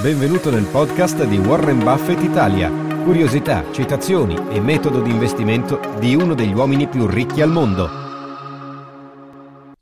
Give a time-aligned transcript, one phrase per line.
[0.00, 2.70] Benvenuto nel podcast di Warren Buffett Italia.
[3.02, 7.88] Curiosità, citazioni e metodo di investimento di uno degli uomini più ricchi al mondo.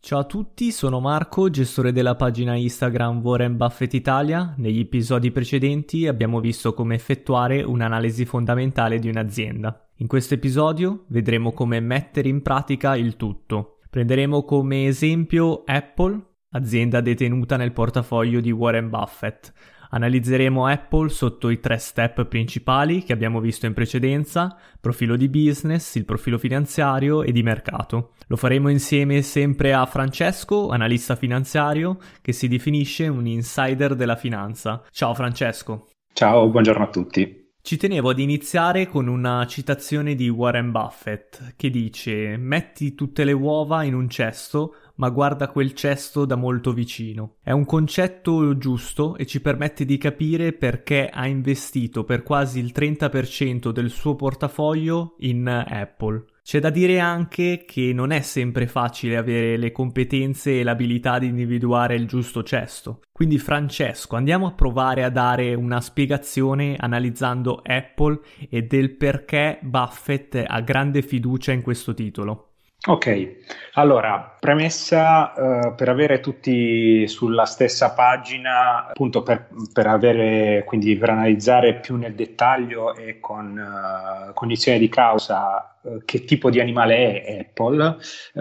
[0.00, 4.54] Ciao a tutti, sono Marco, gestore della pagina Instagram Warren Buffett Italia.
[4.56, 9.90] Negli episodi precedenti abbiamo visto come effettuare un'analisi fondamentale di un'azienda.
[9.96, 13.78] In questo episodio vedremo come mettere in pratica il tutto.
[13.90, 16.27] Prenderemo come esempio Apple,
[16.58, 19.52] azienda detenuta nel portafoglio di Warren Buffett.
[19.90, 25.94] Analizzeremo Apple sotto i tre step principali che abbiamo visto in precedenza, profilo di business,
[25.94, 28.12] il profilo finanziario e di mercato.
[28.26, 34.82] Lo faremo insieme sempre a Francesco, analista finanziario, che si definisce un insider della finanza.
[34.90, 35.88] Ciao Francesco.
[36.12, 37.37] Ciao, buongiorno a tutti.
[37.60, 43.32] Ci tenevo ad iniziare con una citazione di Warren Buffett che dice metti tutte le
[43.32, 47.36] uova in un cesto ma guarda quel cesto da molto vicino.
[47.42, 52.72] È un concetto giusto e ci permette di capire perché ha investito per quasi il
[52.74, 56.24] 30% del suo portafoglio in Apple.
[56.48, 61.26] C'è da dire anche che non è sempre facile avere le competenze e l'abilità di
[61.26, 63.02] individuare il giusto cesto.
[63.12, 70.42] Quindi Francesco, andiamo a provare a dare una spiegazione analizzando Apple e del perché Buffett
[70.46, 72.47] ha grande fiducia in questo titolo.
[72.86, 73.38] Ok,
[73.72, 81.10] allora, premessa uh, per avere tutti sulla stessa pagina, appunto per, per, avere, quindi per
[81.10, 87.22] analizzare più nel dettaglio e con uh, cognizione di causa uh, che tipo di animale
[87.22, 87.96] è Apple,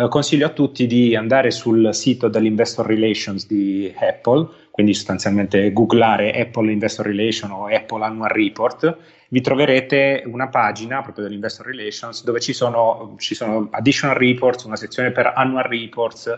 [0.08, 6.72] consiglio a tutti di andare sul sito dell'Investor Relations di Apple, quindi sostanzialmente googlare Apple
[6.72, 8.98] Investor Relations o Apple Annual Report
[9.30, 14.76] vi troverete una pagina proprio dell'Investor Relations dove ci sono, ci sono additional reports, una
[14.76, 16.38] sezione per annual reports.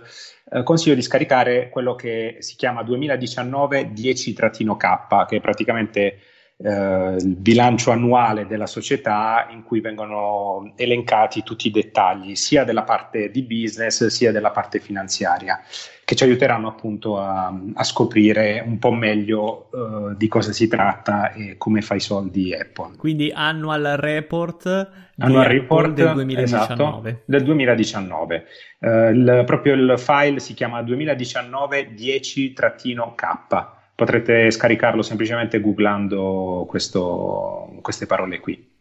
[0.52, 6.20] Eh, consiglio di scaricare quello che si chiama 2019 10-K, che è praticamente
[6.62, 12.84] eh, il bilancio annuale della società in cui vengono elencati tutti i dettagli sia della
[12.84, 15.62] parte di business sia della parte finanziaria
[16.04, 21.32] che ci aiuteranno appunto a, a scoprire un po' meglio uh, di cosa si tratta
[21.34, 22.96] e come fa i soldi Apple.
[22.98, 24.90] Quindi annual report,
[25.20, 27.10] annual report del 2019.
[27.10, 28.46] Esatto, del 2019.
[28.80, 38.06] Uh, il, proprio il file si chiama 2019 10-K potrete scaricarlo semplicemente googlando questo, queste
[38.06, 38.78] parole qui.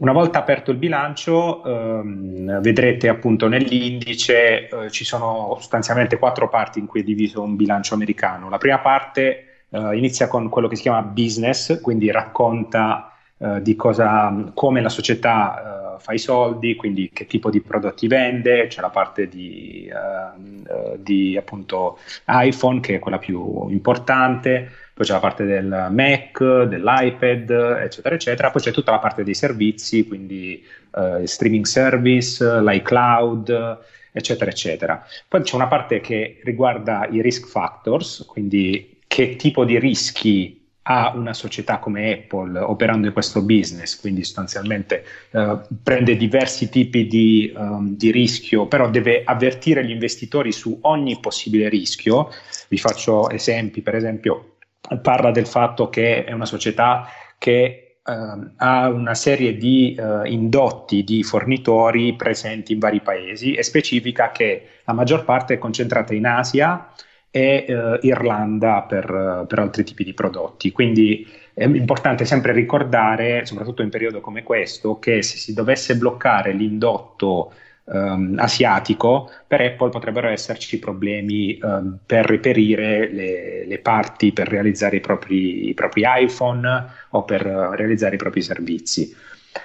[0.00, 6.78] Una volta aperto il bilancio, ehm, vedrete appunto nell'indice eh, ci sono sostanzialmente quattro parti
[6.78, 8.50] in cui è diviso un bilancio americano.
[8.50, 13.09] La prima parte eh, inizia con quello che si chiama business, quindi racconta
[13.42, 18.06] eh, di cosa, come la società eh, fa i soldi, quindi che tipo di prodotti
[18.06, 25.06] vende, c'è la parte di, uh, di appunto iPhone che è quella più importante, poi
[25.06, 27.50] c'è la parte del Mac, dell'iPad,
[27.82, 30.62] eccetera, eccetera, poi c'è tutta la parte dei servizi, quindi
[30.92, 33.78] uh, streaming service, l'iCloud,
[34.12, 35.02] eccetera, eccetera.
[35.28, 40.59] Poi c'è una parte che riguarda i risk factors, quindi che tipo di rischi
[40.90, 47.06] ha una società come Apple operando in questo business, quindi sostanzialmente eh, prende diversi tipi
[47.06, 52.30] di, um, di, rischio, però deve avvertire gli investitori su ogni possibile rischio.
[52.68, 54.56] Vi faccio esempi, per esempio,
[55.00, 57.06] parla del fatto che è una società
[57.38, 63.62] che uh, ha una serie di uh, indotti di fornitori presenti in vari paesi e
[63.62, 66.92] specifica che la maggior parte è concentrata in Asia
[67.30, 70.72] e eh, Irlanda per, per, altri tipi di prodotti.
[70.72, 76.52] Quindi è importante sempre ricordare, soprattutto in periodo come questo, che se si dovesse bloccare
[76.52, 77.52] l'indotto
[77.84, 84.96] um, asiatico, per Apple potrebbero esserci problemi um, per reperire le, le, parti per realizzare
[84.96, 89.14] i propri, i propri iPhone o per uh, realizzare i propri servizi.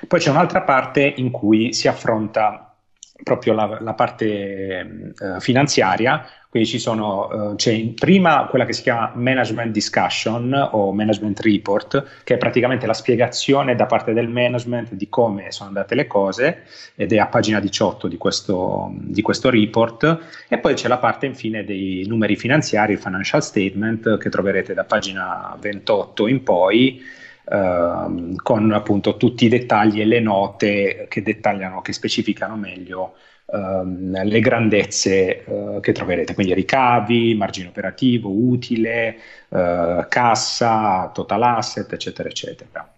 [0.07, 2.75] Poi c'è un'altra parte in cui si affronta
[3.23, 8.81] proprio la, la parte uh, finanziaria, quindi ci sono, uh, c'è prima quella che si
[8.81, 14.93] chiama Management Discussion o Management Report, che è praticamente la spiegazione da parte del management
[14.93, 16.63] di come sono andate le cose,
[16.95, 21.25] ed è a pagina 18 di questo, di questo report, e poi c'è la parte
[21.25, 27.03] infine dei numeri finanziari, il financial statement, che troverete da pagina 28 in poi,
[27.47, 33.13] Ehm, con appunto tutti i dettagli e le note che dettagliano, che specificano meglio
[33.45, 39.17] ehm, le grandezze eh, che troverete, quindi ricavi, margine operativo, utile,
[39.49, 42.89] eh, cassa, total asset, eccetera, eccetera.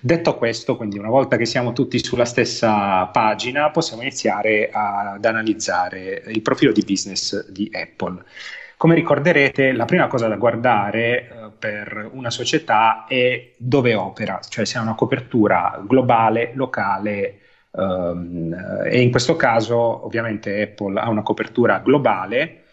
[0.00, 6.22] Detto questo, quindi una volta che siamo tutti sulla stessa pagina, possiamo iniziare ad analizzare
[6.26, 8.22] il profilo di business di Apple.
[8.76, 14.64] Come ricorderete, la prima cosa da guardare eh, per una società è dove opera, cioè
[14.64, 17.40] se ha una copertura globale, locale
[17.72, 18.54] um,
[18.84, 22.64] e in questo caso ovviamente Apple ha una copertura globale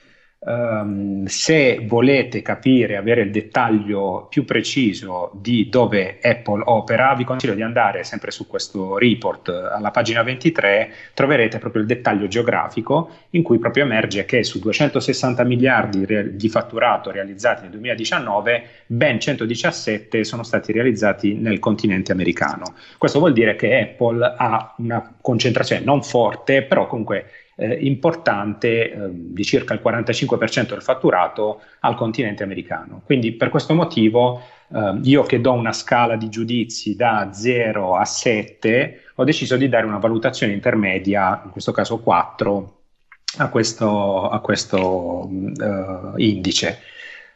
[0.47, 7.55] Um, se volete capire, avere il dettaglio più preciso di dove Apple opera, vi consiglio
[7.55, 13.41] di andare sempre su questo report alla pagina 23, troverete proprio il dettaglio geografico in
[13.41, 20.23] cui proprio emerge che su 260 miliardi re- di fatturato realizzati nel 2019, ben 117
[20.23, 22.75] sono stati realizzati nel continente americano.
[22.99, 29.09] Questo vuol dire che Apple ha una concentrazione non forte, però comunque eh, importante eh,
[29.11, 33.01] di circa il 45% del fatturato al continente americano.
[33.05, 34.41] Quindi per questo motivo
[34.73, 39.69] eh, io che do una scala di giudizi da 0 a 7 ho deciso di
[39.69, 42.79] dare una valutazione intermedia, in questo caso 4,
[43.37, 46.79] a questo, a questo uh, indice.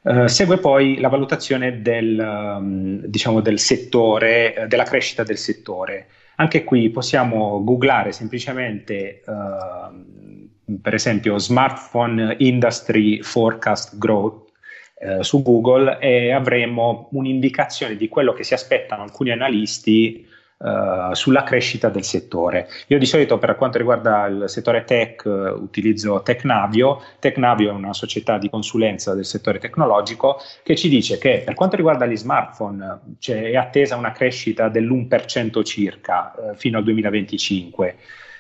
[0.01, 6.07] Uh, segue poi la valutazione del, um, diciamo del settore, della crescita del settore.
[6.39, 14.45] Anche qui possiamo googlare semplicemente, uh, per esempio, smartphone industry forecast growth
[15.01, 20.25] uh, su Google e avremo un'indicazione di quello che si aspettano alcuni analisti
[20.61, 22.67] Uh, sulla crescita del settore.
[22.88, 27.01] Io di solito per quanto riguarda il settore tech uh, utilizzo Tecnavio.
[27.17, 31.77] Tecnavio è una società di consulenza del settore tecnologico che ci dice che per quanto
[31.77, 37.95] riguarda gli smartphone è attesa una crescita dell'1% circa uh, fino al 2025.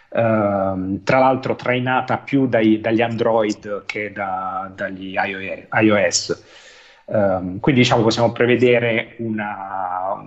[0.09, 6.43] Uh, tra l'altro trainata più dai, dagli Android che da, dagli iOS.
[7.05, 10.21] Um, quindi diciamo possiamo prevedere una,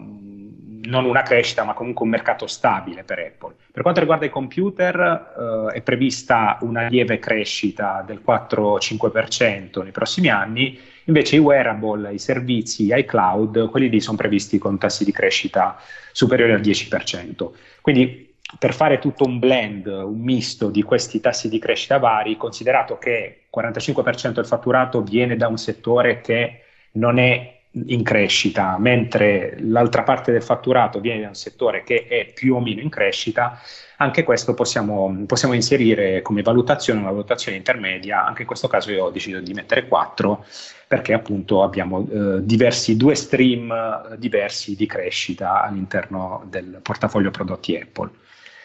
[0.83, 3.55] non una crescita, ma comunque un mercato stabile per Apple.
[3.71, 10.29] Per quanto riguarda i computer, eh, è prevista una lieve crescita del 4-5% nei prossimi
[10.29, 15.13] anni, invece i wearable, i servizi, i cloud, quelli lì sono previsti con tassi di
[15.13, 15.79] crescita
[16.13, 17.51] superiori al 10%.
[17.81, 22.99] Quindi per fare tutto un blend, un misto di questi tassi di crescita vari, considerato
[22.99, 26.63] che il 45% del fatturato viene da un settore che
[26.93, 32.31] non è in crescita, mentre l'altra parte del fatturato viene da un settore che è
[32.33, 33.59] più o meno in crescita,
[33.97, 39.05] anche questo possiamo, possiamo inserire come valutazione, una valutazione intermedia, anche in questo caso io
[39.05, 40.45] ho deciso di mettere 4
[40.87, 47.77] perché appunto abbiamo eh, diversi, due stream eh, diversi di crescita all'interno del portafoglio prodotti
[47.77, 48.11] Apple.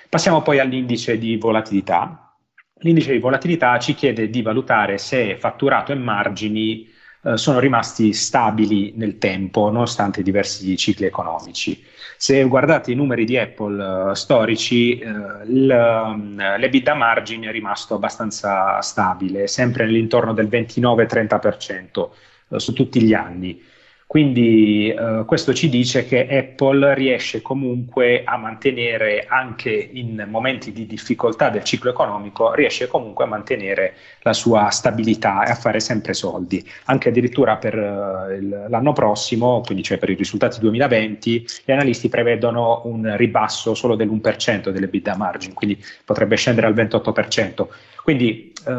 [0.10, 2.36] Passiamo poi all'indice di volatilità.
[2.80, 6.95] L'indice di volatilità ci chiede di valutare se fatturato e margini
[7.27, 11.83] eh, sono rimasti stabili nel tempo nonostante diversi cicli economici.
[12.15, 19.47] Se guardate i numeri di Apple uh, storici, uh, l'EBITDA margin è rimasto abbastanza stabile,
[19.47, 22.09] sempre nell'intorno del 29-30%
[22.47, 23.62] uh, su tutti gli anni.
[24.07, 30.88] Quindi eh, questo ci dice che Apple riesce comunque a mantenere anche in momenti di
[30.88, 36.13] difficoltà del ciclo economico, riesce comunque a mantenere la sua stabilità e a fare sempre
[36.13, 36.65] soldi.
[36.86, 42.84] Anche addirittura per eh, l'anno prossimo, quindi cioè per i risultati 2020, gli analisti prevedono
[42.86, 47.67] un ribasso solo dell'1% delle bid margin, quindi potrebbe scendere al 28%.
[48.01, 48.74] Quindi eh,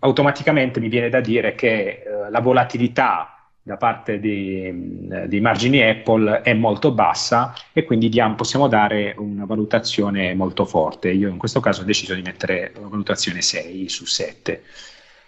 [0.00, 3.34] automaticamente mi viene da dire che eh, la volatilità
[3.68, 10.32] da parte dei, margini Apple è molto bassa e quindi diamo, possiamo dare una valutazione
[10.32, 11.10] molto forte.
[11.10, 14.62] Io in questo caso ho deciso di mettere una valutazione 6 su 7.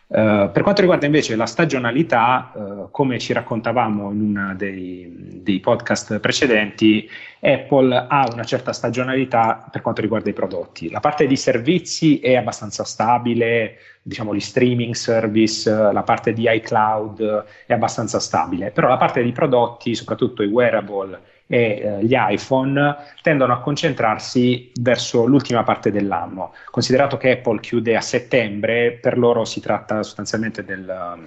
[0.06, 5.42] Uh, eh, per quanto riguarda invece la stagionalità, uh, come ci raccontavamo in uno dei,
[5.42, 7.06] dei, podcast precedenti,
[7.40, 10.88] Apple ha una certa stagionalità per quanto riguarda i prodotti.
[10.88, 17.44] La parte di servizi è abbastanza stabile, diciamo, gli streaming service, la parte di iCloud
[17.66, 22.96] è abbastanza stabile, però la parte di prodotti, soprattutto i wearable e eh, gli iPhone,
[23.22, 26.54] tendono a concentrarsi verso l'ultima parte dell'anno.
[26.70, 31.22] Considerato che Apple chiude a settembre, per loro si tratta sostanzialmente del,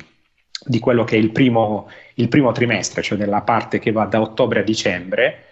[0.66, 4.22] di quello che è il primo, il primo trimestre, cioè della parte che va da
[4.22, 5.48] ottobre a dicembre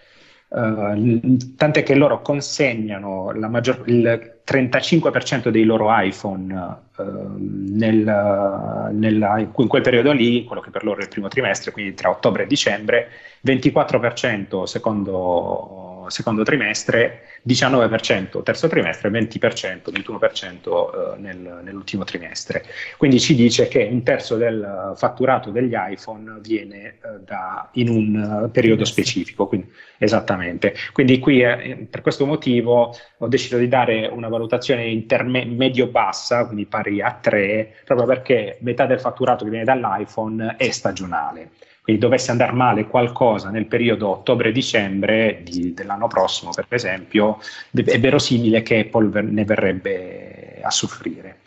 [0.53, 9.51] Uh, tant'è che loro consegnano maggior, il 35% dei loro iPhone uh, nel, nella, in
[9.53, 12.48] quel periodo lì, quello che per loro è il primo trimestre, quindi tra ottobre e
[12.48, 13.08] dicembre,
[13.46, 15.81] 24% secondo,
[16.12, 22.63] secondo trimestre, 19% terzo trimestre, 20%, 21% eh, nel, nell'ultimo trimestre.
[22.98, 28.44] Quindi ci dice che un terzo del fatturato degli iPhone viene eh, da, in un
[28.44, 29.48] uh, periodo specifico.
[29.48, 30.75] Quindi, esattamente.
[30.94, 36.65] Quindi qui eh, per questo motivo ho deciso di dare una valutazione interme- medio-bassa, quindi
[36.65, 41.51] pari a 3, proprio perché metà del fatturato che viene dall'iPhone è stagionale
[41.92, 47.40] quindi dovesse andare male qualcosa nel periodo ottobre-dicembre dell'anno prossimo, per esempio,
[47.72, 51.38] è verosimile che Apple ne verrebbe a soffrire.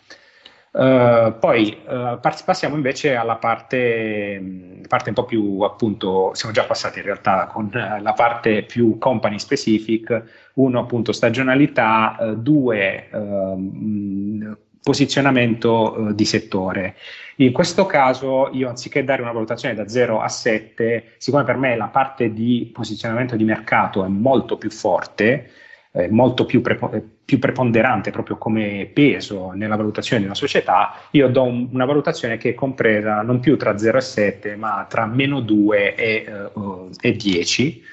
[0.75, 6.99] Uh, poi uh, passiamo invece alla parte, parte, un po' più appunto, siamo già passati
[6.99, 16.11] in realtà con uh, la parte più company specific, uno appunto stagionalità, due ehm, posizionamento
[16.13, 16.95] di settore.
[17.37, 21.77] In questo caso io anziché dare una valutazione da 0 a 7, siccome per me
[21.77, 25.51] la parte di posizionamento di mercato è molto più forte,
[25.93, 30.93] eh, molto più, prepo- eh, più, preponderante proprio come peso nella valutazione di una società,
[31.11, 34.85] io do un, una valutazione che è compresa non più tra 0 e 7, ma
[34.87, 37.83] tra meno 2 e, uh, e 10.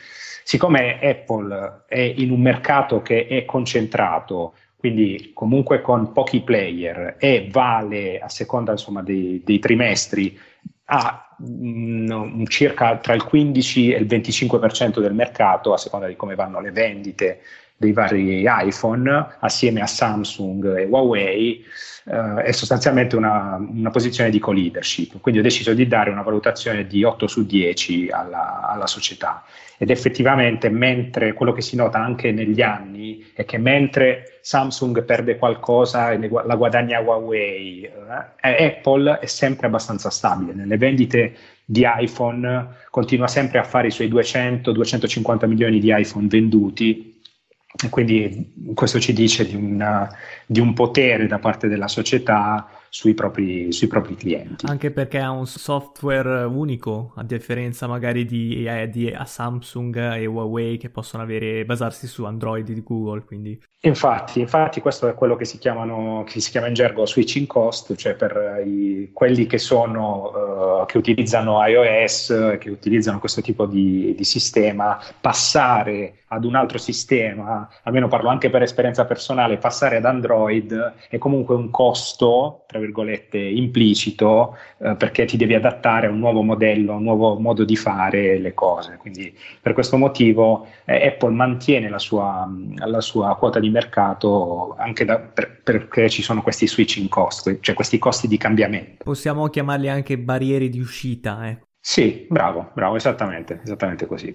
[0.44, 7.48] Siccome Apple è in un mercato che è concentrato, quindi comunque con pochi player e
[7.50, 10.36] vale a seconda insomma, dei, dei, trimestri
[10.86, 16.16] a mh, mm, circa tra il 15 e il 25% del mercato a seconda di
[16.16, 17.40] come vanno le vendite
[17.82, 21.64] dei vari iPhone assieme a Samsung e Huawei
[22.04, 26.86] eh, è sostanzialmente una, una, posizione di co-leadership quindi ho deciso di dare una valutazione
[26.86, 29.42] di 8 su 10 alla, alla società
[29.82, 35.36] ed effettivamente mentre quello che si nota anche negli anni è che mentre Samsung perde
[35.36, 40.52] qualcosa e la guadagna Huawei, eh, Apple è sempre abbastanza stabile.
[40.52, 41.34] Nelle vendite
[41.64, 47.11] di iPhone continua sempre a fare i suoi 200-250 milioni di iPhone venduti
[47.90, 50.08] quindi questo ci dice di, una,
[50.46, 54.66] di un potere da parte della società sui propri, sui propri, clienti.
[54.66, 60.76] Anche perché ha un software unico, a differenza magari di, eh, di Samsung e Huawei
[60.76, 63.24] che possono avere, basarsi su Android di Google.
[63.24, 63.58] Quindi.
[63.84, 67.96] Infatti, infatti, questo è quello che si, chiamano, che si chiama in gergo switching cost,
[67.96, 74.14] cioè per i, quelli che, sono, uh, che utilizzano iOS, che utilizzano questo tipo di,
[74.14, 80.04] di sistema, passare ad un altro sistema, almeno parlo anche per esperienza personale, passare ad
[80.04, 86.18] Android è comunque un costo, tra virgolette, implicito, eh, perché ti devi adattare a un
[86.18, 88.96] nuovo modello, a un nuovo modo di fare le cose.
[88.98, 95.04] Quindi per questo motivo eh, Apple mantiene la sua, la sua, quota di mercato anche
[95.04, 99.04] da, per, perché ci sono questi switching cost, cioè questi costi di cambiamento.
[99.04, 101.58] Possiamo chiamarli anche barriere di uscita, eh.
[101.84, 104.32] Sì, bravo, bravo, esattamente, esattamente così.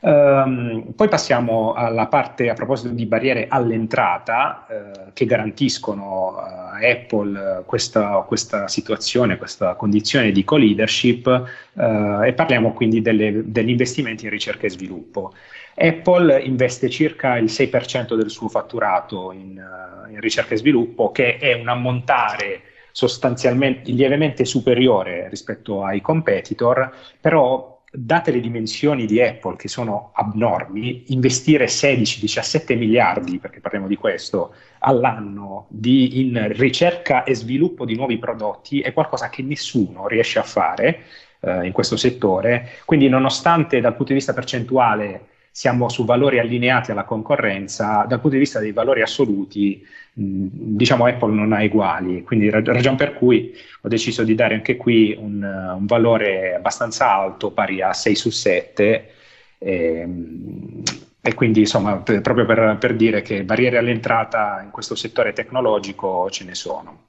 [0.00, 7.62] Um, poi passiamo alla parte a proposito di barriere all'entrata uh, che garantiscono a Apple
[7.64, 11.26] questa, questa, situazione, questa condizione di co-leadership
[11.72, 15.32] uh, e parliamo quindi delle, degli investimenti in ricerca e sviluppo.
[15.76, 21.38] Apple investe circa il 6% del suo fatturato in, uh, in ricerca e sviluppo, che
[21.38, 22.60] è un ammontare
[23.00, 31.04] sostanzialmente lievemente superiore rispetto ai competitor, però date le dimensioni di Apple che sono abnormi,
[31.08, 38.18] investire 16-17 miliardi, perché parliamo di questo, all'anno di, in ricerca e sviluppo di nuovi
[38.18, 41.04] prodotti è qualcosa che nessuno riesce a fare
[41.40, 42.68] eh, in questo settore.
[42.84, 48.36] Quindi nonostante dal punto di vista percentuale siamo su valori allineati alla concorrenza, dal punto
[48.36, 53.14] di vista dei valori assoluti, mh, diciamo Apple non ha uguali, quindi rag- ragione per
[53.14, 53.52] cui
[53.82, 58.30] ho deciso di dare anche qui un, un valore abbastanza alto, pari a 6 su
[58.30, 59.10] 7.
[59.58, 60.82] E, ehm,
[61.22, 66.30] e quindi insomma per, proprio per, per, dire che barriere all'entrata in questo settore tecnologico
[66.30, 67.08] ce ne sono.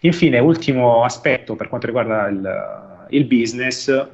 [0.00, 4.06] Infine, ultimo aspetto per quanto riguarda il, il business,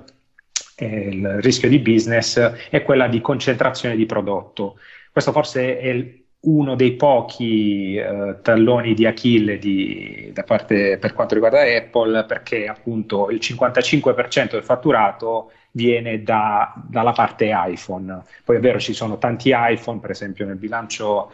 [0.85, 2.38] il rischio di business
[2.71, 4.78] è quella di concentrazione di prodotto.
[5.11, 11.35] Questo forse è il, uno dei pochi eh, talloni di Achille di, parte, per quanto
[11.35, 18.23] riguarda Apple, perché appunto il 55% del fatturato viene da, dalla parte iPhone.
[18.45, 21.30] Poi è vero, ci sono tanti iPhone, per esempio nel bilancio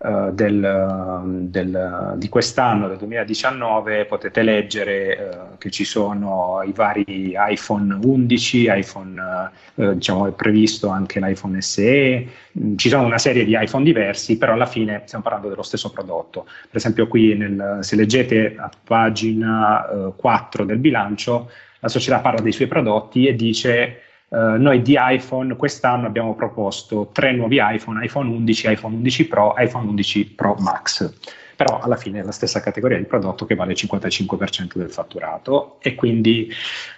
[0.00, 7.34] uh, del, del, di quest'anno, del 2019, potete leggere uh, che ci sono i vari
[7.36, 12.26] iPhone 11, iPhone, uh, diciamo è previsto anche l'iPhone SE,
[12.58, 15.90] mm, ci sono una serie di iPhone diversi, però alla fine stiamo parlando dello stesso
[15.90, 16.44] prodotto.
[16.44, 22.52] Per esempio qui nel, se leggete a pagina 4 del bilancio, la società parla dei
[22.52, 28.30] suoi prodotti e dice Uh, noi di iPhone quest'anno abbiamo proposto tre nuovi iPhone, iPhone
[28.30, 31.12] 11, iPhone 11 Pro, iPhone 11 Pro Max.
[31.56, 35.78] Però alla fine è la stessa categoria di prodotto che vale il 55% del fatturato
[35.80, 36.48] e quindi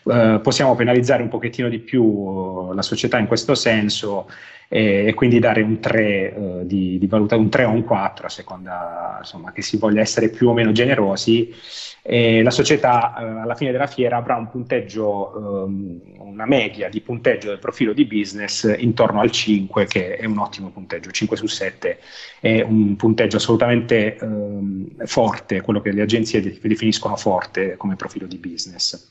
[0.02, 4.28] uh, possiamo penalizzare un pochettino di più uh, la società in questo senso
[4.72, 8.30] e, e quindi dare un 3 di, di valutazione, un 3 o un 4 a
[8.30, 11.52] seconda insomma, che si voglia essere più o meno generosi
[12.00, 17.02] e la società eh, alla fine della fiera avrà un punteggio, ehm, una media di
[17.02, 21.10] punteggio del profilo di business intorno al 5, che è un ottimo punteggio.
[21.10, 21.98] 5 su 7
[22.40, 28.38] è un punteggio assolutamente ehm, forte, quello che le agenzie definiscono forte come profilo di
[28.38, 29.10] business.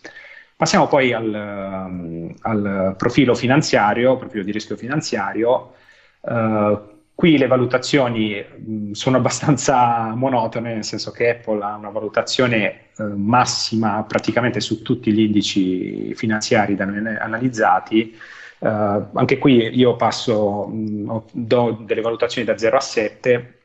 [0.62, 5.74] Passiamo poi al, um, al profilo finanziario, profilo di rischio finanziario.
[6.20, 6.80] Uh,
[7.16, 13.04] Qui le valutazioni mh, sono abbastanza monotone, nel senso che Apple ha una valutazione eh,
[13.04, 18.16] massima praticamente su tutti gli indici finanziari da noi analizzati.
[18.60, 18.68] Uh,
[19.14, 23.60] anche qui io passo, mh, do delle valutazioni da 0 a 7.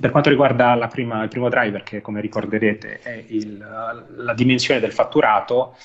[0.00, 3.56] Per quanto riguarda prima, il primo driver, che come ricorderete è il,
[4.16, 5.76] la dimensione del fatturato,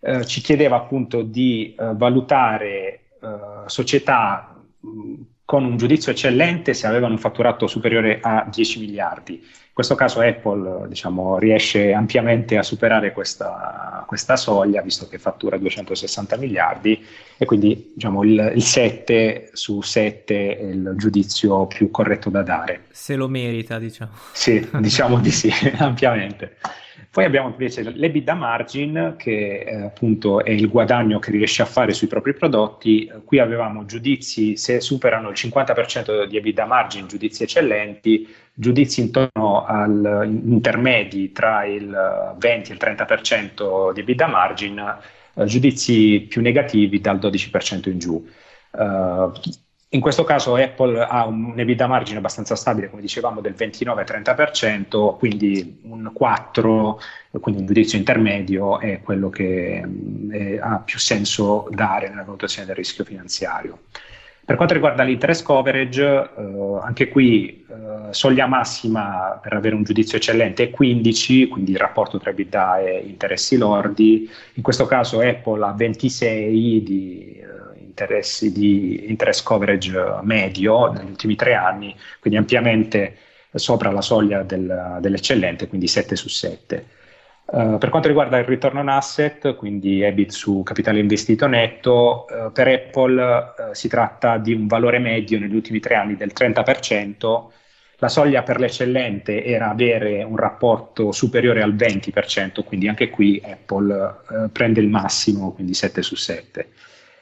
[0.00, 3.28] eh, ci chiedeva appunto di eh, valutare eh,
[3.66, 5.14] società mh,
[5.44, 9.32] con un giudizio eccellente se avevano un fatturato superiore a 10 miliardi.
[9.34, 15.56] In questo caso Apple diciamo, riesce ampiamente a superare questa, questa, soglia, visto che fattura
[15.58, 17.04] 260 miliardi,
[17.36, 22.84] e quindi diciamo, il, il 7 su 7 è il giudizio più corretto da dare.
[22.90, 24.12] Se lo merita, diciamo.
[24.32, 26.58] Sì, diciamo di sì, ampiamente.
[27.12, 31.92] Poi abbiamo invece l'EBITDA margin, che eh, appunto è il guadagno che riesce a fare
[31.92, 33.10] sui propri prodotti.
[33.24, 40.24] Qui avevamo giudizi, se superano il 50% di EBITDA margin, giudizi eccellenti, giudizi intorno al
[40.24, 44.78] intermedi tra il 20 e il 30% di EBITDA margin,
[45.34, 48.24] eh, giudizi più negativi dal 12% in giù.
[48.72, 49.32] Uh,
[49.92, 55.80] in questo caso Apple ha un EBITDA margine abbastanza stabile, come dicevamo, del 29-30%, quindi
[55.82, 57.00] un 4,
[57.40, 59.84] quindi un giudizio intermedio è quello che
[60.30, 63.78] è, ha più senso dare nella valutazione del rischio finanziario.
[64.44, 70.18] Per quanto riguarda l'interest coverage, eh, anche qui eh, soglia massima per avere un giudizio
[70.18, 74.30] eccellente è 15, quindi il rapporto tra EBITDA e interessi lordi.
[74.54, 77.40] In questo caso Apple ha 26 di
[78.00, 83.16] interessi di interest coverage medio negli ultimi tre anni, quindi ampiamente
[83.52, 86.86] sopra la soglia del, dell'eccellente, quindi 7 su 7.
[87.46, 92.26] Uh, eh, per quanto riguarda il return on asset, quindi EBIT su capitale investito netto,
[92.28, 96.32] uh, per Apple uh, si tratta di un valore medio negli ultimi tre anni del
[96.34, 97.48] 30%.
[98.02, 104.48] La soglia per l'eccellente era avere un rapporto superiore al 20%, quindi anche qui Apple
[104.52, 106.68] prende il massimo, quindi 7 su 7.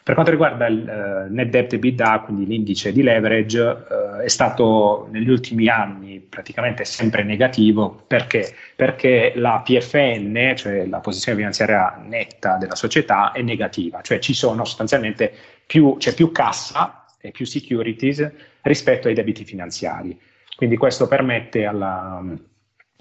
[0.09, 5.07] Per quanto riguarda il uh, net debt EBITDA, quindi l'indice di leverage, uh, è stato
[5.11, 8.55] negli ultimi anni praticamente sempre negativo perché?
[8.75, 14.65] perché la PFN, cioè la posizione finanziaria netta della società, è negativa, cioè ci sono
[14.65, 15.31] sostanzialmente
[15.67, 20.19] più, c'è più cassa e più securities rispetto ai debiti finanziari.
[20.57, 22.25] Quindi questo permette alla,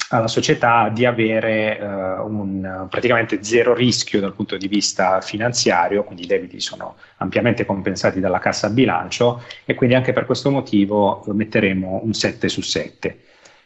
[0.09, 6.23] alla società di avere uh, un praticamente zero rischio dal punto di vista finanziario, quindi
[6.23, 11.23] i debiti sono ampiamente compensati dalla cassa a bilancio e quindi anche per questo motivo
[11.27, 13.19] metteremo un 7 su 7.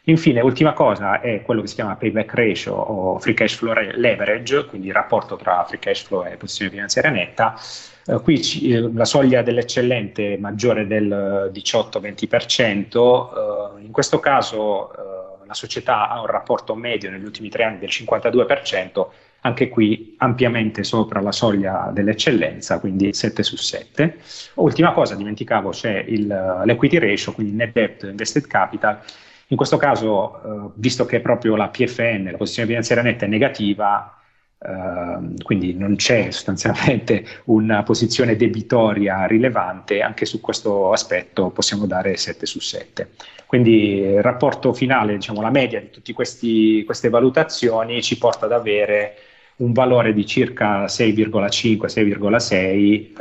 [0.06, 4.66] Infine, ultima cosa è quello che si chiama payback ratio o free cash flow leverage,
[4.66, 7.54] quindi il rapporto tra free cash flow e posizione finanziaria netta.
[8.06, 14.90] Uh, qui ci, uh, la soglia dell'eccellente è maggiore del 18-20%, uh, in questo caso
[15.52, 19.06] la società ha un rapporto medio negli ultimi tre anni del 52%,
[19.42, 24.16] anche qui ampiamente sopra la soglia dell'eccellenza, quindi 7 su 7.
[24.54, 29.00] Ultima cosa, dimenticavo, c'è il, l'equity ratio, quindi net debt invested capital.
[29.48, 34.21] In questo caso, eh, visto che proprio la PFN, la posizione finanziaria netta, è negativa,
[34.64, 42.16] Uh, quindi non c'è sostanzialmente una posizione debitoria rilevante, anche su questo aspetto possiamo dare
[42.16, 43.08] 7 su 7.
[43.46, 49.16] Quindi il rapporto finale, diciamo la media di tutte queste valutazioni ci porta ad avere
[49.56, 53.12] un valore di circa 6,5-6,6 eh,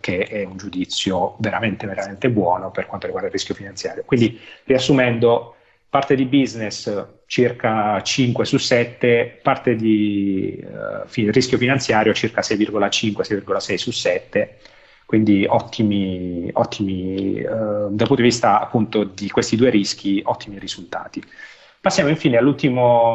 [0.00, 4.02] che è un giudizio veramente veramente buono per quanto riguarda il rischio finanziario.
[4.04, 5.56] Quindi riassumendo,
[5.90, 13.74] parte di business circa 5 su 7, parte di eh, fi- rischio finanziario circa 6,5-6,6
[13.74, 14.58] su 7,
[15.04, 21.22] quindi ottimi, ottimi eh, dal punto di vista appunto di questi due rischi, ottimi risultati.
[21.80, 23.14] Passiamo infine all'ultimo,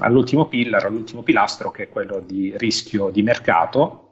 [0.00, 4.11] all'ultimo pillar, all'ultimo pilastro che è quello di rischio di mercato.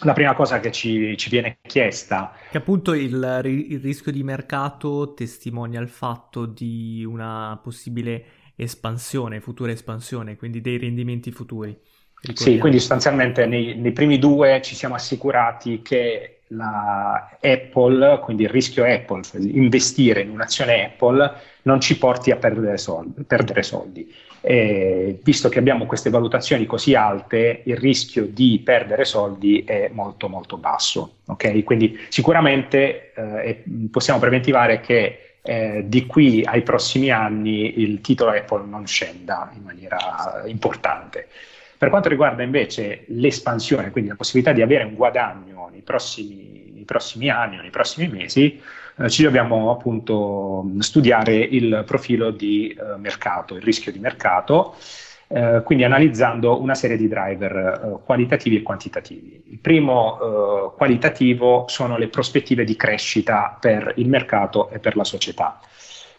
[0.00, 2.32] La prima cosa che ci, ci viene chiesta...
[2.50, 8.24] Che appunto il, il rischio di mercato testimonia il fatto di una possibile
[8.56, 11.76] espansione, futura espansione, quindi dei rendimenti futuri.
[12.22, 12.52] Ricordiamo.
[12.52, 18.48] Sì, quindi sostanzialmente nei, nei, primi due ci siamo assicurati che la Apple, quindi il
[18.48, 23.24] rischio Apple, cioè investire in un'azione Apple, non ci porti a perdere soldi.
[23.24, 24.14] Perdere soldi.
[24.44, 30.28] E visto che abbiamo queste valutazioni così alte, il rischio di perdere soldi è molto
[30.28, 31.18] molto basso.
[31.26, 31.62] Okay?
[31.62, 38.64] Quindi sicuramente eh, possiamo preventivare che eh, di qui ai prossimi anni il titolo Apple
[38.66, 41.28] non scenda in maniera importante.
[41.76, 46.84] Per quanto riguarda invece l'espansione, quindi la possibilità di avere un guadagno nei prossimi, nei
[46.84, 48.60] prossimi anni o nei prossimi mesi,
[48.98, 54.74] eh, ci dobbiamo appunto studiare il profilo di eh, mercato, il rischio di mercato,
[55.28, 59.44] eh, quindi analizzando una serie di driver eh, qualitativi e quantitativi.
[59.46, 65.04] Il primo eh, qualitativo sono le prospettive di crescita per il mercato e per la
[65.04, 65.58] società.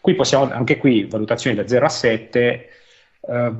[0.01, 2.69] Qui possiamo, anche qui, valutazioni da 0 a 7,
[3.21, 3.51] eh,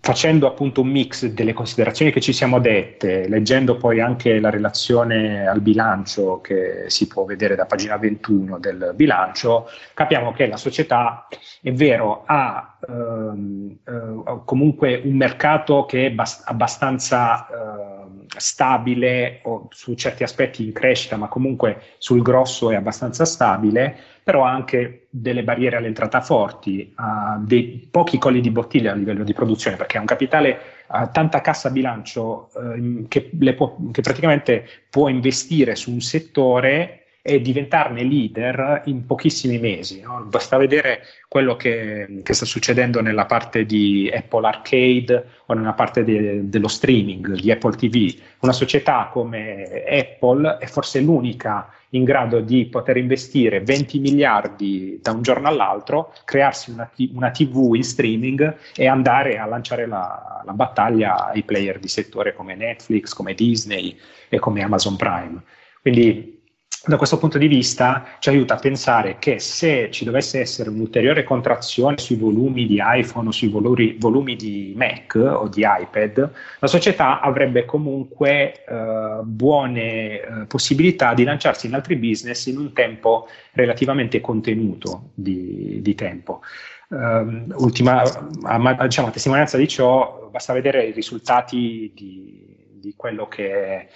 [0.00, 5.46] facendo appunto un mix delle considerazioni che ci siamo dette, leggendo poi anche la relazione
[5.46, 11.26] al bilancio che si può vedere da pagina 21 del bilancio, capiamo che la società,
[11.60, 17.91] è vero, ha ehm, eh, comunque un mercato che è bast- abbastanza eh,
[18.36, 24.44] stabile o su certi aspetti in crescita, ma comunque sul grosso è abbastanza stabile, però
[24.44, 29.32] ha anche delle barriere all'entrata forti, ha dei pochi colli di bottiglia a livello di
[29.32, 35.08] produzione, perché ha un capitale, ha tanta cassa bilancio eh, che, può, che praticamente può
[35.08, 40.00] investire su un settore e diventarne leader in pochissimi mesi.
[40.00, 40.26] No?
[40.28, 46.02] Basta vedere quello che, che, sta succedendo nella parte di Apple Arcade o nella parte
[46.02, 48.12] de, dello streaming di Apple TV.
[48.40, 55.12] Una società come Apple è forse l'unica in grado di poter investire 20 miliardi da
[55.12, 60.52] un giorno all'altro, crearsi una, una TV in streaming e andare a lanciare la, la,
[60.52, 63.96] battaglia ai player di settore come Netflix, come Disney
[64.28, 65.42] e come Amazon Prime.
[65.82, 66.41] Quindi
[66.84, 71.22] da questo punto di vista ci aiuta a pensare che se ci dovesse essere un'ulteriore
[71.22, 76.66] contrazione sui volumi di iPhone o sui volumi, volumi di Mac o di iPad, la
[76.66, 83.28] società avrebbe comunque eh, buone eh, possibilità di lanciarsi in altri business in un tempo
[83.52, 86.40] relativamente contenuto di, di tempo.
[86.88, 93.28] Uh, ultima, a, diciamo, a testimonianza di ciò, basta vedere i risultati di, di quello
[93.28, 93.88] che è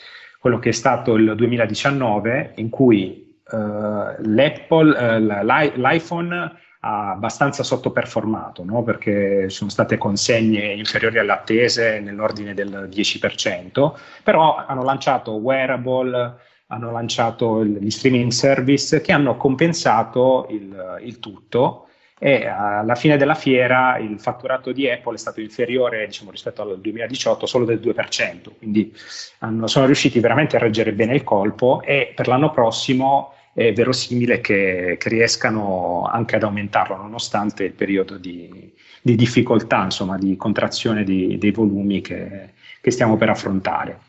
[0.46, 8.62] quello che è stato il 2019, in cui uh, l'Apple, uh, l'iPhone ha abbastanza sottoperformato,
[8.62, 8.84] no?
[8.84, 16.36] perché sono state consegne inferiori alle attese nell'ordine del 10%, però hanno lanciato wearable,
[16.68, 23.34] hanno lanciato gli streaming service che hanno compensato il, il tutto e alla fine della
[23.34, 28.56] fiera il fatturato di Apple è stato inferiore diciamo, rispetto al 2018 solo del 2%,
[28.56, 28.92] quindi
[29.40, 34.42] hanno, sono riusciti veramente a reggere bene il colpo e per l'anno prossimo è verosimile
[34.42, 41.04] che, che riescano anche ad aumentarlo nonostante il periodo di, di difficoltà, insomma, di contrazione
[41.04, 42.50] di, dei volumi che,
[42.82, 44.00] che, stiamo per affrontare.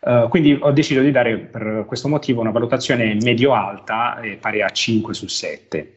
[0.00, 4.70] Uh, quindi ho deciso di dare per questo motivo una valutazione medio-alta eh, pari a
[4.70, 5.96] 5 su 7.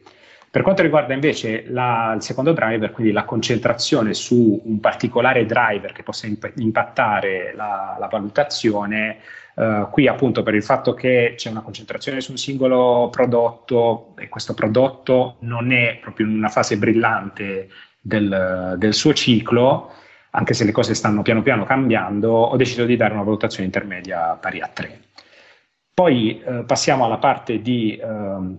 [0.54, 5.90] Per quanto riguarda invece la, il secondo driver, quindi la concentrazione su un particolare driver
[5.90, 9.18] che possa imp- impattare la, la valutazione,
[9.54, 14.28] Uh, qui appunto per il fatto che c'è una concentrazione su un singolo prodotto e
[14.28, 17.68] questo prodotto non è proprio in una fase brillante
[18.00, 19.92] del, del, suo ciclo,
[20.30, 24.34] anche se le cose stanno piano piano cambiando, ho deciso di dare una valutazione intermedia
[24.34, 25.00] pari a 3.
[25.94, 28.58] Poi uh, passiamo alla parte di uh,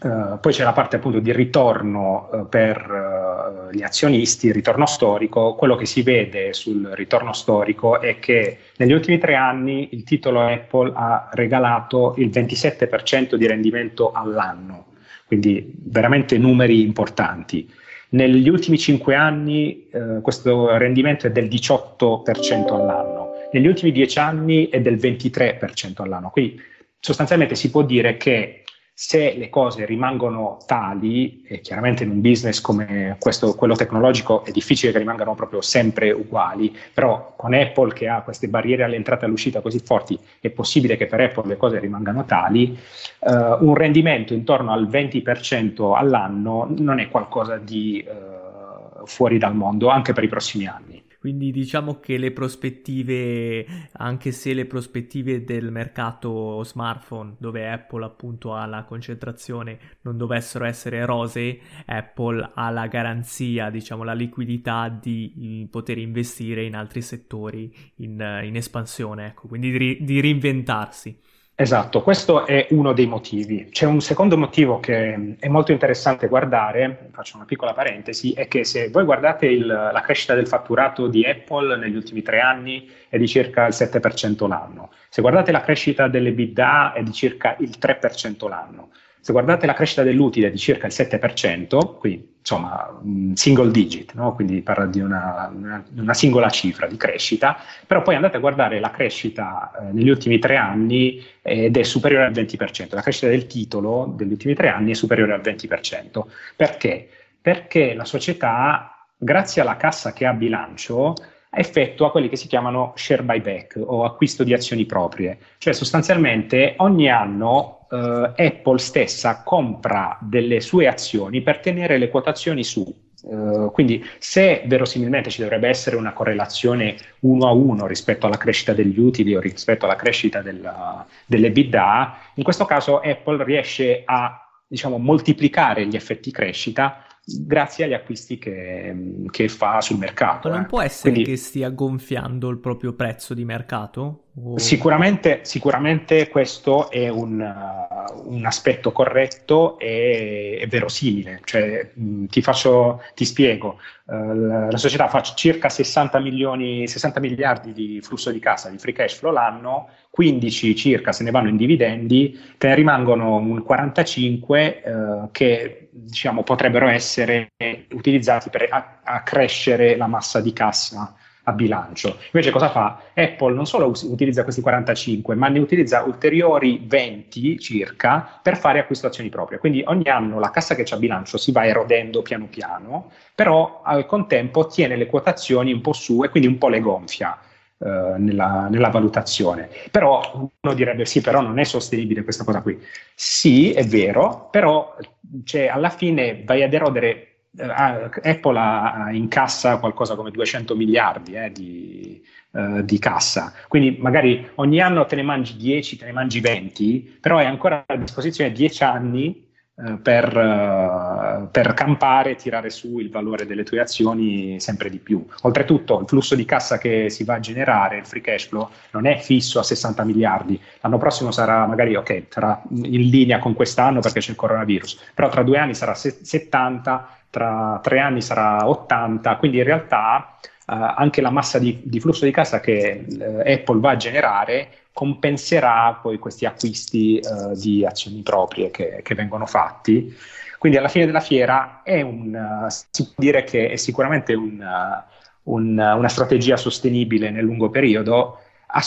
[0.00, 4.86] Uh, poi c'è la parte appunto di ritorno uh, per, uh, gli azionisti, il ritorno
[4.86, 10.02] storico, quello che si vede sul ritorno storico è che negli ultimi tre anni il
[10.02, 14.86] titolo Apple ha regalato il 27% di rendimento all'anno,
[15.26, 17.68] quindi veramente numeri importanti.
[18.10, 19.88] Negli ultimi cinque anni
[20.20, 26.28] questo rendimento è del 18% all'anno, negli ultimi dieci anni è del 23% all'anno.
[26.28, 26.60] Quindi
[27.00, 28.61] sostanzialmente si può dire che
[28.94, 34.50] se le cose rimangono tali, e chiaramente in un business come questo, quello tecnologico, è
[34.50, 39.26] difficile che rimangano proprio sempre uguali, però con Apple che ha queste barriere all'entrata e
[39.26, 42.78] all'uscita così forti, è possibile che per Apple le cose rimangano tali,
[43.20, 49.88] uh, un rendimento intorno al 20% all'anno non è qualcosa di uh, fuori dal mondo,
[49.88, 51.01] anche per i prossimi anni.
[51.22, 58.54] Quindi diciamo che le prospettive, anche se le prospettive del mercato smartphone, dove Apple appunto
[58.54, 65.64] ha la concentrazione, non dovessero essere rose, Apple ha la garanzia, diciamo la liquidità di
[65.70, 71.16] poter investire in altri settori in, in espansione, ecco, quindi di, di reinventarsi.
[71.54, 73.68] Esatto, questo è uno dei motivi.
[73.70, 78.64] C'è un secondo motivo che è molto interessante guardare, faccio una piccola parentesi, è che
[78.64, 83.18] se voi guardate il, la crescita del fatturato di Apple negli ultimi tre anni è
[83.18, 87.76] di circa il 7% l'anno, se guardate la crescita delle BIDA è di circa il
[87.78, 88.88] 3% l'anno,
[89.22, 93.00] se guardate la crescita dell'utile di circa il 7%, quindi insomma
[93.34, 94.34] single digit, no?
[94.34, 97.56] quindi parla di una, una, una, singola cifra di crescita,
[97.86, 102.24] però poi andate a guardare la crescita eh, negli ultimi tre anni ed è superiore
[102.24, 106.22] al 20%, la crescita del titolo degli ultimi tre anni è superiore al 20%.
[106.56, 107.08] Perché?
[107.40, 111.14] Perché la società, grazie alla cassa che ha a bilancio,
[111.48, 117.08] effettua quelli che si chiamano share buyback o acquisto di azioni proprie, cioè sostanzialmente ogni
[117.08, 122.82] anno Uh, Apple stessa compra delle sue azioni per tenere le quotazioni su.
[123.24, 128.72] Uh, quindi se verosimilmente ci dovrebbe essere una correlazione uno a uno rispetto alla crescita
[128.72, 134.42] degli utili o rispetto alla crescita della, delle BIDA, in questo caso Apple riesce a
[134.66, 140.48] diciamo, moltiplicare gli effetti crescita grazie agli acquisti che, che fa sul mercato.
[140.48, 140.68] Ma non eh.
[140.68, 144.21] può essere Quindi, che stia gonfiando il proprio prezzo di mercato?
[144.56, 151.42] Sicuramente, sicuramente, questo è un, uh, un aspetto corretto e, e verosimile.
[151.44, 157.20] Cioè, mh, ti, faccio, ti spiego, uh, la, la, società fa circa 60, milioni, 60
[157.20, 161.50] miliardi di flusso di cassa, di free cash flow l'anno, 15 circa se ne vanno
[161.50, 167.50] in dividendi, te ne rimangono un 45 uh, che diciamo, potrebbero essere
[167.90, 168.66] utilizzati per
[169.04, 172.18] accrescere la massa di cassa a bilancio.
[172.32, 173.00] Invece cosa fa?
[173.14, 178.78] Apple non solo us- utilizza questi 45, ma ne utilizza ulteriori 20 circa per fare
[178.78, 179.58] acquistazioni proprie.
[179.58, 183.82] Quindi ogni anno la cassa che c'è a bilancio si va erodendo piano piano, però
[183.84, 187.38] al contempo tiene le quotazioni un po' su e quindi un po' le gonfia.
[187.82, 189.68] Uh, nella, nella, valutazione.
[189.90, 190.20] Però
[190.60, 192.80] uno direbbe sì, però non è sostenibile questa cosa qui.
[193.12, 194.94] Sì, è vero, però
[195.42, 201.34] cioè, alla fine vai ad erodere eh, Apple ha in cassa qualcosa come 200 miliardi
[201.34, 206.12] eh, di, uh, di, cassa, quindi magari ogni anno te ne mangi 10, te ne
[206.12, 212.34] mangi 20, però hai ancora a disposizione 10 anni uh, per, uh, per, campare e
[212.36, 215.22] tirare su il valore delle tue azioni sempre di più.
[215.42, 219.06] Oltretutto il flusso di cassa che si va a generare, il free cash flow, non
[219.06, 224.00] è fisso a 60 miliardi, l'anno prossimo sarà magari ok, sarà in linea con quest'anno
[224.00, 229.36] perché c'è il coronavirus, però tra due anni sarà 70 tra tre anni sarà 80,
[229.36, 233.80] quindi in realtà eh, anche la massa di, di, flusso di cassa che eh, Apple
[233.80, 240.14] va a generare compenserà poi questi acquisti eh, di azioni proprie che, che, vengono fatti.
[240.58, 244.60] Quindi alla fine della fiera è un, uh, si può dire che è sicuramente un,
[244.60, 248.40] uh, un, una strategia sostenibile nel lungo periodo,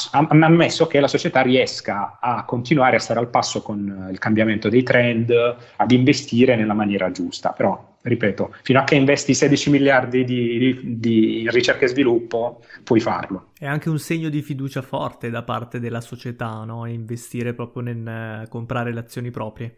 [0.10, 4.84] ammesso che la società riesca a continuare a stare al passo con il cambiamento dei
[4.84, 5.31] trend,
[5.75, 7.49] ad investire nella maniera giusta.
[7.49, 13.00] Però ripeto, fino a che investi 16 miliardi di, di, di, ricerca e sviluppo, puoi
[13.00, 13.52] farlo.
[13.58, 16.86] È anche un segno di fiducia forte da parte della società, no?
[16.86, 19.78] Investire proprio nel uh, comprare le azioni proprie.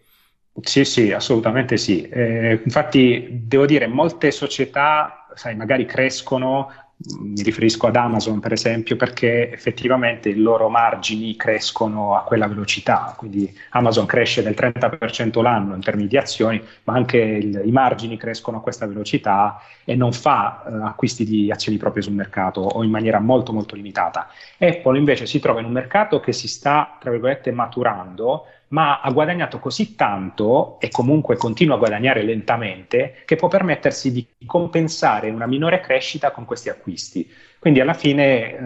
[0.61, 2.01] Sì, sì, assolutamente sì.
[2.01, 8.95] Eh, infatti, devo dire, molte società, sai, magari crescono mi riferisco ad Amazon per esempio
[8.95, 15.75] perché effettivamente i loro margini crescono a quella velocità, quindi Amazon cresce del 30% l'anno
[15.75, 20.11] in termini di azioni, ma anche il, i margini crescono a questa velocità e non
[20.11, 24.29] fa eh, acquisti di azioni proprie sul mercato o in maniera molto molto limitata.
[24.57, 29.11] Apple invece si trova in un mercato che si sta, tra virgolette, maturando, ma ha
[29.11, 35.47] guadagnato così tanto e comunque continua a guadagnare lentamente che può permettersi di compensare una
[35.47, 37.29] minore crescita con questi acquisti.
[37.59, 38.57] Quindi alla fine eh,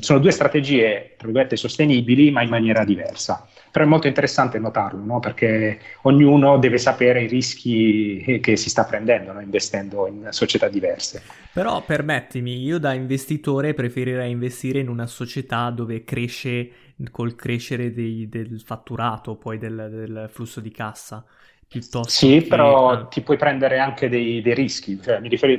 [0.00, 3.46] sono due strategie, tra virgolette, sostenibili, ma in maniera diversa.
[3.70, 5.20] Però è molto interessante notarlo, no?
[5.20, 9.40] perché ognuno deve sapere i rischi che si sta prendendo no?
[9.40, 11.22] investendo in società diverse.
[11.52, 16.70] Però permettimi, io da investitore preferirei investire in una società dove cresce
[17.10, 21.24] col crescere dei, del fatturato, poi del, del flusso di cassa
[21.70, 22.48] piuttosto sì, che...
[22.48, 25.00] però ti puoi prendere anche dei, dei rischi.
[25.00, 25.56] Cioè, mi riferi,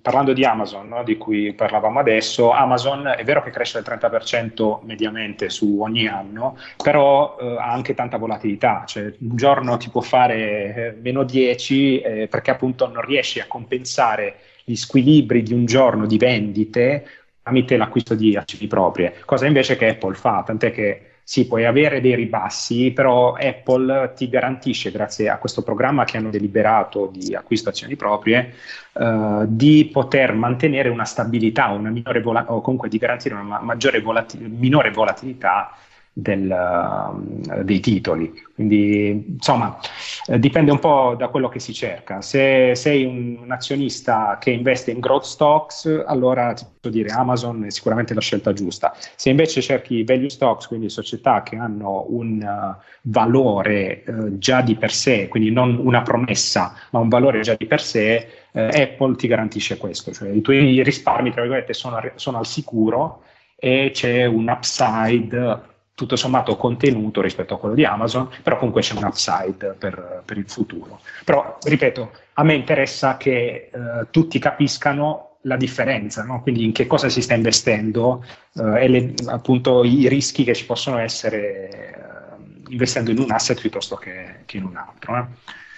[0.00, 4.78] parlando di Amazon, no, di cui parlavamo adesso, Amazon è vero che cresce del 30%
[4.84, 8.84] mediamente su ogni anno, però eh, ha anche tanta volatilità.
[8.86, 13.46] Cioè, un giorno ti può fare eh, meno 10 eh, perché appunto non riesci a
[13.46, 17.06] compensare gli squilibri di un giorno di vendite
[17.42, 22.00] tramite l'acquisto di azioni proprie, cosa invece che Apple fa, tant'è che sì, puoi avere
[22.00, 27.68] dei ribassi, però Apple ti garantisce, grazie a questo programma che hanno deliberato di acquisto
[27.68, 28.54] azioni proprie,
[28.94, 34.00] eh, di poter mantenere una stabilità, una minore vola- o comunque di garantire una maggiore
[34.00, 35.72] volati- minore volatilità
[36.12, 38.32] del, uh, dei titoli.
[38.54, 39.78] Quindi, insomma,
[40.26, 42.20] eh, dipende un po' da quello che si cerca.
[42.20, 47.64] Se sei un, un, azionista che investe in growth stocks, allora ti posso dire Amazon
[47.64, 48.94] è sicuramente la scelta giusta.
[49.16, 54.76] Se invece cerchi value stocks, quindi società che hanno un uh, valore uh, già di
[54.76, 59.28] per sé, quindi non una promessa, ma un valore già di per sé, Apple ti
[59.28, 63.22] garantisce questo, cioè i tuoi risparmi, tra virgolette, sono, sono al sicuro
[63.54, 65.69] e c'è un upside
[66.00, 70.38] tutto sommato contenuto rispetto a quello di Amazon, però comunque c'è un upside per, per
[70.38, 71.00] il futuro.
[71.26, 76.40] Però, ripeto, a me interessa che eh, tutti capiscano la differenza, no?
[76.40, 80.64] quindi in che cosa si sta investendo eh, e le, appunto i rischi che ci
[80.64, 85.18] possono essere eh, investendo in un asset piuttosto che, che in un altro.
[85.18, 85.24] Eh.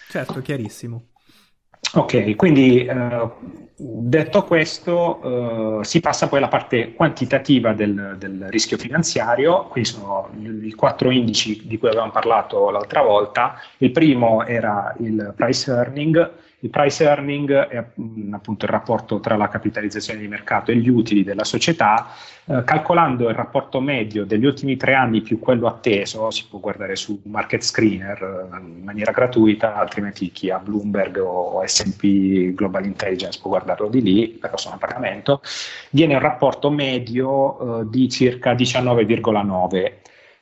[0.08, 1.06] Certo, chiarissimo.
[1.94, 3.31] Ok, quindi eh,
[3.76, 10.31] detto questo, eh, si passa poi alla parte quantitativa del, del, rischio finanziario, qui sono
[10.40, 13.61] i quattro indici di cui avevamo parlato l'altra volta.
[13.78, 16.31] Il primo era il price earning,
[16.62, 20.88] il price earning è mm, appunto il rapporto tra la capitalizzazione di mercato e gli
[20.88, 22.09] utili della società.
[22.44, 26.94] Eh, calcolando il rapporto medio degli ultimi tre anni più quello atteso, si può guardare
[26.94, 33.40] su Market Screener eh, in maniera gratuita, altrimenti chi ha Bloomberg o SP Global Intelligence
[33.40, 35.40] può guardarlo di lì, però sono a pagamento,
[35.90, 39.92] viene un rapporto medio eh, di circa 19,9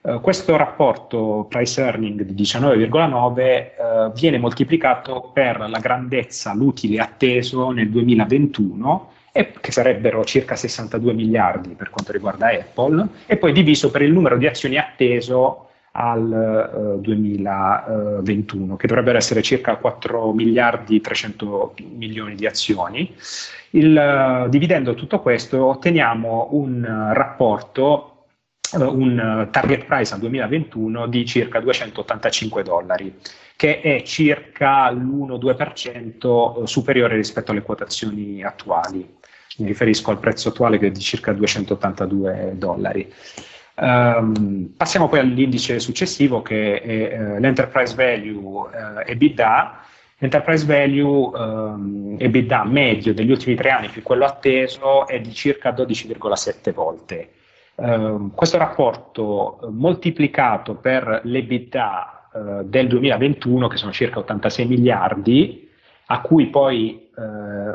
[0.02, 7.70] Uh, questo rapporto price earning di 19,9 uh, viene moltiplicato per la grandezza, l'utile atteso
[7.70, 13.90] nel 2021, e, che sarebbero circa 62 miliardi per quanto riguarda Apple, e poi diviso
[13.90, 21.02] per il numero di azioni atteso al uh, 2021, che dovrebbero essere circa 4 miliardi
[21.02, 23.14] 300 milioni di azioni.
[23.72, 28.09] Il, dividendo tutto questo otteniamo un rapporto eh,
[28.72, 33.14] un eh, target price al 2021 di circa 285 dollari,
[33.56, 39.18] che è circa l'1-2% eh, superiore rispetto alle quotazioni attuali.
[39.58, 43.12] Mi riferisco al prezzo attuale che è di circa 282 dollari.
[43.76, 48.68] Um, passiamo poi all'indice successivo che è uh, l'enterprise value uh,
[49.06, 49.80] EBITDA.
[50.18, 55.70] L'enterprise value um, EBITDA medio degli ultimi tre anni più quello atteso è di circa
[55.70, 57.30] 12,7 volte.
[57.82, 65.68] Ehm, questo rapporto eh, moltiplicato per l'EBITDA uh, del 2021, che sono circa 86 miliardi,
[66.06, 67.72] a cui poi uh,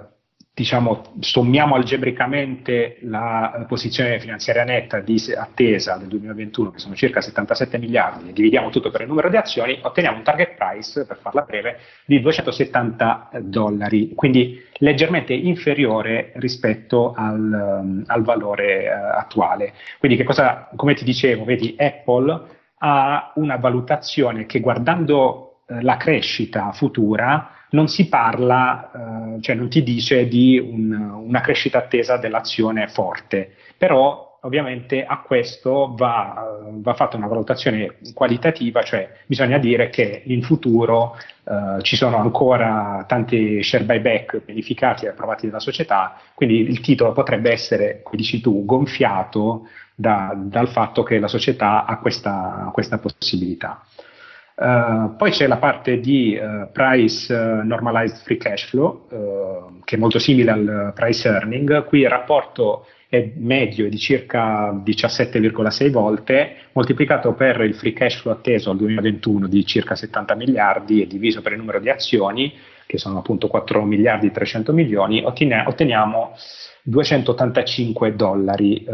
[0.55, 7.77] diciamo, sommiamo algebricamente la posizione finanziaria netta di attesa del 2021, che sono circa 77
[7.77, 11.41] miliardi, e dividiamo tutto per il numero di azioni, otteniamo un target price, per farla
[11.41, 19.73] breve, di 270 dollari, quindi leggermente inferiore rispetto al, um, al valore uh, attuale.
[19.99, 22.43] Quindi che cosa, come ti dicevo, vedi, Apple
[22.77, 28.91] ha una valutazione che guardando uh, la crescita futura non si parla,
[29.35, 35.21] eh, cioè non ti dice di un, una crescita attesa dell'azione forte, però ovviamente a
[35.21, 41.95] questo va, va, fatta una valutazione qualitativa, cioè bisogna dire che in futuro eh, ci
[41.95, 48.01] sono ancora tanti share buyback pianificati e approvati dalla società, quindi il titolo potrebbe essere,
[48.03, 53.83] come dici tu, gonfiato da, dal fatto che la società ha questa, questa possibilità.
[54.55, 59.05] Uh, poi c'è la parte di uh, price uh, normalized free cash flow,
[59.83, 61.83] che è molto simile al price earning.
[61.85, 68.33] Qui il rapporto è medio di circa 17,6 volte, moltiplicato per il free cash flow
[68.33, 72.53] atteso al 2021 di circa 70 miliardi e diviso per il numero di azioni,
[72.85, 76.33] che sono appunto 4 miliardi e 300 milioni, otteniamo
[76.83, 78.85] 285 dollari,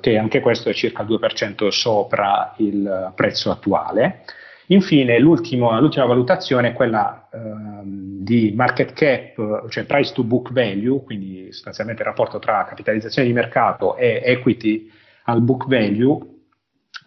[0.00, 4.24] che anche questo è circa il 2% sopra il prezzo attuale.
[4.72, 7.38] Infine, l'ultima valutazione è quella eh,
[7.84, 13.34] di market cap, cioè price to book value, quindi sostanzialmente il rapporto tra capitalizzazione di
[13.34, 14.90] mercato e equity
[15.24, 16.18] al book value.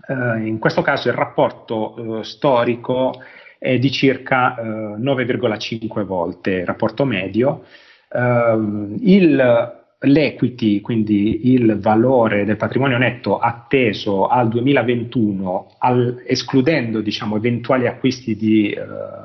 [0.08, 3.22] Eh, in questo caso il rapporto eh, storico
[3.58, 7.64] è di circa 9,5 eh, volte il rapporto medio.
[8.12, 17.36] Ehm, il l'equity, quindi il valore del patrimonio netto atteso al 2021, al, escludendo diciamo,
[17.36, 18.82] eventuali acquisti di eh,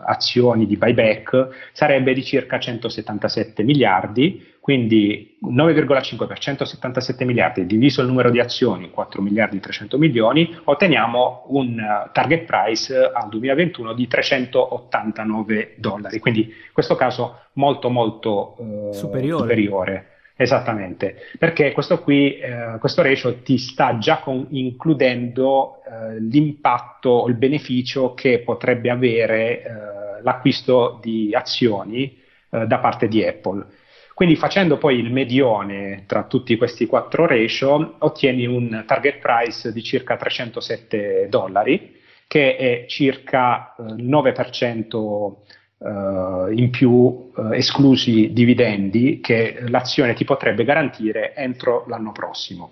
[0.06, 7.66] azioni di buyback, sarebbe di circa 177 miliardi, quindi 9,5 per 177 miliardi.
[7.66, 12.94] Diviso il numero di azioni, 4 miliardi e 300 milioni, otteniamo un uh, target price
[12.96, 19.40] al 2021 di 389 dollari, quindi in questo caso molto molto uh, superiore.
[19.40, 20.10] superiore
[20.40, 27.28] Esattamente, perché questo qui, eh, questo ratio ti sta già con, includendo eh, l'impatto o
[27.28, 32.16] il beneficio che potrebbe avere eh, l'acquisto di azioni
[32.48, 33.66] eh, da parte di Apple.
[34.14, 39.82] Quindi facendo poi il medione tra tutti questi quattro ratio ottieni un target price di
[39.82, 45.34] circa 307 dollari, che è circa il eh, 9%
[45.82, 52.70] Uh, in più uh, esclusi dividendi che l'azione ti potrebbe garantire entro l'anno prossimo.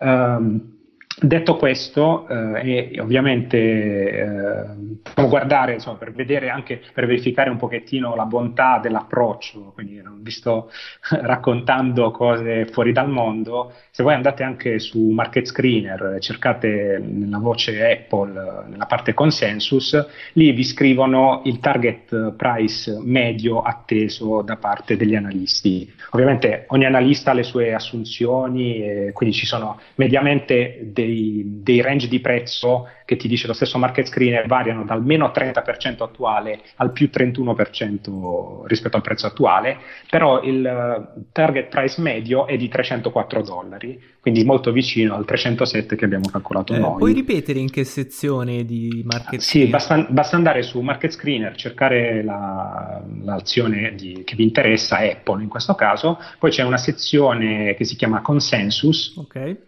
[0.00, 0.77] Um,
[1.20, 4.64] Detto questo, eh, e ovviamente eh,
[5.02, 10.22] possiamo guardare insomma, per vedere anche per verificare un pochettino la bontà dell'approccio, quindi non
[10.22, 10.70] vi sto
[11.10, 13.72] raccontando cose fuori dal mondo.
[13.90, 20.52] Se voi andate anche su Market Screener, cercate nella voce Apple, nella parte consensus, lì
[20.52, 25.92] vi scrivono il target price medio atteso da parte degli analisti.
[26.10, 32.08] Ovviamente ogni analista ha le sue assunzioni, quindi ci sono mediamente dei dei, dei, range
[32.08, 36.92] di prezzo che ti dice lo stesso market screener variano dal meno 30% attuale al
[36.92, 39.78] più 31% rispetto al prezzo attuale,
[40.10, 45.96] però il eh, target price medio è di 304 dollari, quindi molto vicino al 307
[45.96, 46.98] che abbiamo calcolato eh, noi.
[46.98, 49.66] Puoi ripetere in che sezione di market screener?
[49.68, 55.42] Sì, basta, basta andare su market screener, cercare la, l'azione di, che vi interessa, Apple
[55.42, 59.16] in questo caso, poi c'è una sezione che si chiama consensus.
[59.16, 59.66] Ok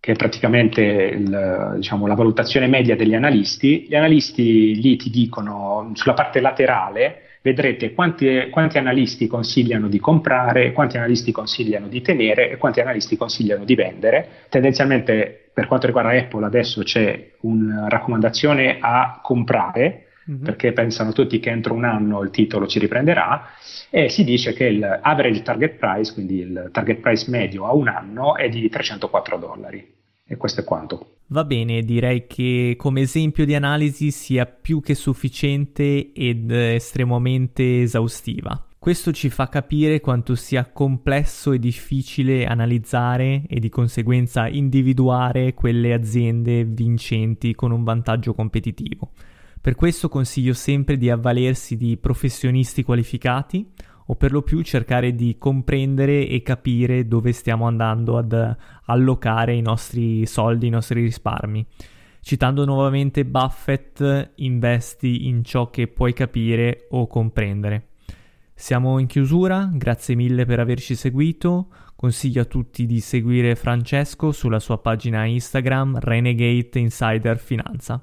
[0.00, 5.92] che è praticamente il, diciamo, la valutazione media degli analisti, gli analisti lì ti dicono
[5.94, 12.50] sulla parte laterale vedrete quanti, quanti, analisti consigliano di comprare, quanti analisti consigliano di tenere
[12.50, 14.28] e quanti analisti consigliano di vendere.
[14.48, 20.42] Tendenzialmente per quanto riguarda Apple adesso c'è una raccomandazione a comprare mm-hmm.
[20.42, 23.48] perché pensano tutti che entro un anno il titolo ci riprenderà
[23.90, 27.88] e si dice che il average target price, quindi il target price medio a un
[27.88, 29.98] anno, è di 304 dollari.
[30.24, 31.16] E questo è quanto.
[31.28, 38.64] Va bene, direi che come esempio di analisi sia più che sufficiente ed estremamente esaustiva.
[38.78, 45.92] Questo ci fa capire quanto sia complesso e difficile analizzare e di conseguenza individuare quelle
[45.92, 49.10] aziende vincenti con un vantaggio competitivo.
[49.62, 53.70] Per questo consiglio sempre di avvalersi di professionisti qualificati
[54.06, 58.56] o per lo più cercare di comprendere e capire dove stiamo andando ad
[58.86, 61.66] allocare i nostri soldi, i nostri risparmi.
[62.22, 67.88] Citando nuovamente Buffett, investi in ciò che puoi capire o comprendere.
[68.54, 71.68] Siamo in chiusura, grazie mille per averci seguito.
[71.96, 78.02] Consiglio a tutti di seguire Francesco sulla sua pagina Instagram Renegade Insider Finanza.